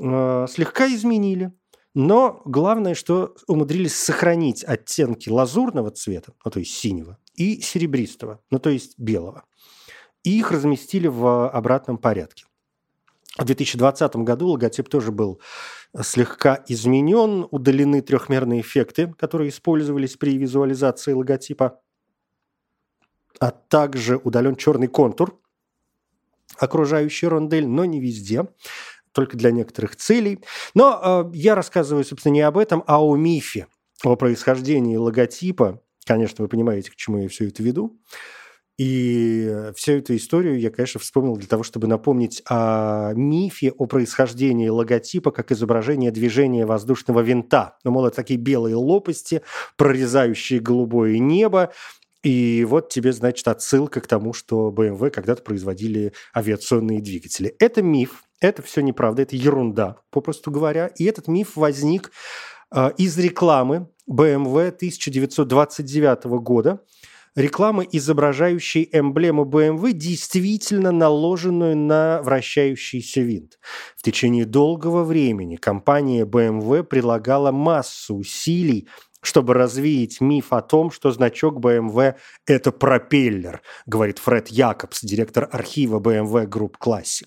э, 0.00 0.46
слегка 0.48 0.86
изменили– 0.86 1.52
но 1.94 2.42
главное, 2.44 2.94
что 2.94 3.36
умудрились 3.46 3.94
сохранить 3.94 4.64
оттенки 4.64 5.28
лазурного 5.28 5.92
цвета, 5.92 6.32
ну, 6.44 6.50
то 6.50 6.58
есть 6.58 6.74
синего, 6.74 7.18
и 7.34 7.60
серебристого, 7.60 8.40
ну, 8.50 8.58
то 8.58 8.70
есть 8.70 8.98
белого. 8.98 9.44
И 10.24 10.38
их 10.38 10.50
разместили 10.50 11.06
в 11.06 11.48
обратном 11.48 11.98
порядке. 11.98 12.46
В 13.38 13.44
2020 13.44 14.16
году 14.16 14.48
логотип 14.48 14.88
тоже 14.88 15.12
был 15.12 15.40
слегка 16.02 16.64
изменен, 16.68 17.46
удалены 17.50 18.00
трехмерные 18.00 18.60
эффекты, 18.60 19.12
которые 19.18 19.50
использовались 19.50 20.16
при 20.16 20.36
визуализации 20.36 21.12
логотипа, 21.12 21.80
а 23.40 23.50
также 23.50 24.16
удален 24.16 24.56
черный 24.56 24.86
контур, 24.86 25.40
окружающий 26.56 27.26
рондель, 27.26 27.66
но 27.66 27.84
не 27.84 28.00
везде 28.00 28.46
только 29.14 29.36
для 29.36 29.50
некоторых 29.50 29.96
целей. 29.96 30.40
Но 30.74 31.30
э, 31.32 31.36
я 31.36 31.54
рассказываю, 31.54 32.04
собственно, 32.04 32.32
не 32.32 32.42
об 32.42 32.58
этом, 32.58 32.84
а 32.86 33.02
о 33.02 33.16
мифе, 33.16 33.68
о 34.02 34.16
происхождении 34.16 34.96
логотипа. 34.96 35.80
Конечно, 36.04 36.42
вы 36.42 36.48
понимаете, 36.48 36.90
к 36.90 36.96
чему 36.96 37.18
я 37.18 37.28
все 37.28 37.48
это 37.48 37.62
веду. 37.62 37.98
И 38.76 39.70
всю 39.76 39.92
эту 39.92 40.16
историю 40.16 40.58
я, 40.58 40.70
конечно, 40.70 40.98
вспомнил 40.98 41.36
для 41.36 41.46
того, 41.46 41.62
чтобы 41.62 41.86
напомнить 41.86 42.42
о 42.48 43.12
мифе 43.14 43.70
о 43.70 43.86
происхождении 43.86 44.68
логотипа 44.68 45.30
как 45.30 45.52
изображение 45.52 46.10
движения 46.10 46.66
воздушного 46.66 47.20
винта. 47.20 47.78
Ну, 47.84 47.92
мол, 47.92 48.06
это 48.06 48.16
такие 48.16 48.38
белые 48.38 48.74
лопасти, 48.74 49.42
прорезающие 49.76 50.58
голубое 50.58 51.18
небо, 51.20 51.72
и 52.24 52.64
вот 52.66 52.88
тебе, 52.88 53.12
значит, 53.12 53.46
отсылка 53.46 54.00
к 54.00 54.06
тому, 54.06 54.32
что 54.32 54.74
BMW 54.74 55.10
когда-то 55.10 55.42
производили 55.42 56.14
авиационные 56.34 57.02
двигатели. 57.02 57.54
Это 57.58 57.82
миф, 57.82 58.23
это 58.40 58.62
все 58.62 58.80
неправда, 58.80 59.22
это 59.22 59.36
ерунда, 59.36 59.96
попросту 60.10 60.50
говоря. 60.50 60.88
И 60.98 61.04
этот 61.04 61.28
миф 61.28 61.56
возник 61.56 62.10
э, 62.74 62.90
из 62.96 63.18
рекламы 63.18 63.88
BMW 64.10 64.68
1929 64.68 66.24
года, 66.42 66.80
рекламы, 67.34 67.88
изображающей 67.90 68.88
эмблему 68.92 69.44
BMW, 69.44 69.92
действительно 69.92 70.92
наложенную 70.92 71.76
на 71.76 72.22
вращающийся 72.22 73.20
винт. 73.20 73.58
В 73.96 74.02
течение 74.02 74.44
долгого 74.44 75.04
времени 75.04 75.56
компания 75.56 76.24
BMW 76.24 76.82
прилагала 76.84 77.50
массу 77.50 78.16
усилий 78.16 78.88
чтобы 79.24 79.54
развеять 79.54 80.20
миф 80.20 80.52
о 80.52 80.60
том, 80.60 80.90
что 80.90 81.10
значок 81.10 81.58
BMW– 81.58 82.14
это 82.46 82.72
пропеллер, 82.72 83.62
говорит 83.86 84.18
Фред 84.18 84.48
Якобс, 84.48 85.00
директор 85.02 85.48
архива 85.50 85.98
BMW 85.98 86.46
Group 86.46 86.74
Classic. 86.78 87.26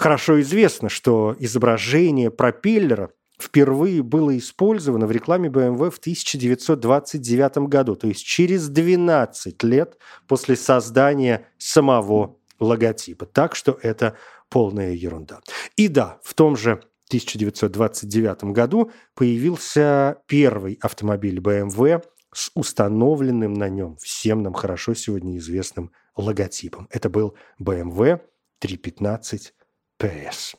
Хорошо 0.00 0.40
известно, 0.40 0.88
что 0.88 1.36
изображение 1.40 2.30
пропеллера 2.30 3.10
впервые 3.38 4.02
было 4.02 4.34
использовано 4.38 5.06
в 5.06 5.10
рекламе 5.10 5.50
BMW 5.50 5.90
в 5.90 5.98
1929 5.98 7.68
году, 7.68 7.96
то 7.96 8.06
есть 8.06 8.24
через 8.24 8.70
12 8.70 9.62
лет 9.62 9.98
после 10.26 10.56
создания 10.56 11.48
самого 11.58 12.38
логотипа. 12.58 13.26
Так 13.26 13.54
что 13.54 13.78
это 13.82 14.16
полная 14.48 14.92
ерунда. 14.92 15.40
И 15.76 15.86
да, 15.86 16.18
в 16.22 16.32
том 16.32 16.56
же 16.56 16.82
1929 17.08 18.44
году 18.54 18.90
появился 19.14 20.16
первый 20.26 20.78
автомобиль 20.80 21.40
BMW 21.40 22.02
с 22.32 22.50
установленным 22.54 23.52
на 23.52 23.68
нем 23.68 23.98
всем 23.98 24.42
нам 24.44 24.54
хорошо 24.54 24.94
сегодня 24.94 25.36
известным 25.36 25.92
логотипом. 26.16 26.88
Это 26.90 27.10
был 27.10 27.36
BMW 27.60 28.22
315 28.60 29.52
PS. 30.00 30.56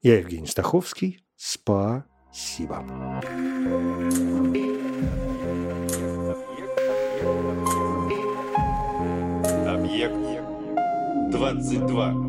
Я 0.00 0.16
Евгений 0.20 0.46
Стаховский. 0.46 1.22
Спасибо. 1.36 2.78
Объект 9.66 10.14
22. 11.30 12.27